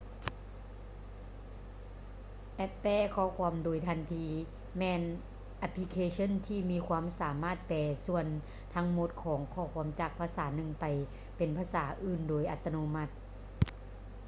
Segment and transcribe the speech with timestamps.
[2.55, 4.25] ແອັບແປຂໍ້ຄວາມໂດຍທັນທີ
[4.77, 5.01] ແມ່ນ
[5.57, 7.71] ແອັບພລິເຄຊັນທີ່ມີຄວາມສາມາດແປ
[8.05, 8.25] ສ່ວນ
[8.73, 10.85] ທັງໝົດຂອງຂໍ້ຄວາມຈາກພາສາໜຶ່ງໄປ
[11.37, 13.09] ເປັນພາສາອື່ນໂດຍອັດຕະໂນມັດ